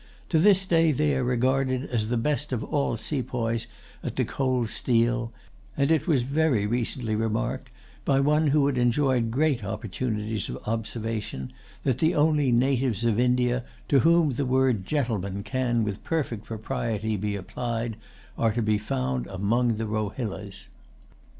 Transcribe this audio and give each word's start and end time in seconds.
To 0.29 0.39
this 0.39 0.65
day 0.65 0.91
they 0.91 1.15
are 1.15 1.23
regarded 1.23 1.85
as 1.91 2.09
the 2.09 2.17
best 2.17 2.51
of 2.51 2.63
all 2.63 2.97
sepoys 2.97 3.67
at 4.01 4.15
the 4.15 4.25
cold 4.25 4.69
steel; 4.69 5.31
and 5.77 5.91
it 5.91 6.07
was 6.07 6.23
very 6.23 6.65
recently 6.65 7.13
remarked, 7.15 7.69
by 8.03 8.19
one 8.19 8.47
who 8.47 8.65
had 8.65 8.79
enjoyed 8.79 9.29
great 9.29 9.63
opportunities 9.63 10.49
of 10.49 10.57
observation, 10.65 11.53
that 11.83 11.99
the 11.99 12.15
only 12.15 12.51
natives 12.51 13.05
of 13.05 13.19
India 13.19 13.63
to 13.89 13.99
whom 13.99 14.33
the 14.33 14.45
word 14.47 14.87
"gentleman" 14.87 15.43
can 15.43 15.83
with 15.83 16.03
perfect 16.03 16.45
propriety 16.45 17.15
be 17.15 17.35
applied 17.35 17.95
are 18.39 18.53
to 18.53 18.63
be 18.63 18.79
found 18.79 19.27
among 19.27 19.75
the 19.77 19.85
Rohillas. 19.85 20.65